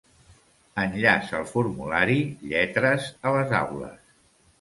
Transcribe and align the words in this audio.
Enllaç 0.83 1.27
al 1.39 1.43
formulari 1.51 2.15
"Lletres 2.53 3.11
a 3.31 3.35
les 3.37 3.55
aules" 3.59 4.01